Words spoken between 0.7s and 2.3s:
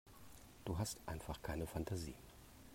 hast einfach keine Fantasie.